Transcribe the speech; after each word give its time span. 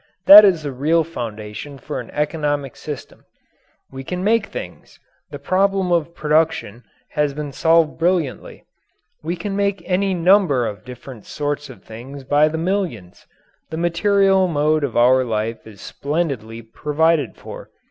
That 0.25 0.43
is 0.43 0.63
the 0.63 0.71
real 0.71 1.03
foundation 1.03 1.77
for 1.77 1.99
an 1.99 2.09
economic 2.09 2.75
system. 2.75 3.23
We 3.91 4.03
can 4.03 4.23
make 4.23 4.47
things 4.47 4.99
the 5.29 5.37
problem 5.37 5.91
of 5.91 6.15
production 6.15 6.83
has 7.09 7.35
been 7.35 7.51
solved 7.51 7.99
brilliantly. 7.99 8.65
We 9.21 9.35
can 9.35 9.55
make 9.55 9.83
any 9.85 10.15
number 10.15 10.65
of 10.65 10.83
different 10.85 11.27
sort 11.27 11.69
of 11.69 11.83
things 11.83 12.23
by 12.23 12.47
the 12.47 12.57
millions. 12.57 13.27
The 13.69 13.77
material 13.77 14.47
mode 14.47 14.83
of 14.83 14.97
our 14.97 15.23
life 15.23 15.67
is 15.67 15.81
splendidly 15.81 16.63
provided 16.63 17.35
for. 17.37 17.69